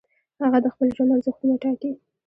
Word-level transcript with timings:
هغه 0.43 0.57
د 0.63 0.67
خپل 0.73 0.87
ژوند 0.95 1.13
ارزښتونه 1.15 1.55
ټاکي. 1.63 1.91